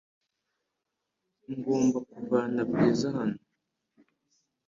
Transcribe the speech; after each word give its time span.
Ngomba 1.57 1.97
kuvana 2.11 2.61
Bwiza 2.69 3.07
hano. 3.17 3.39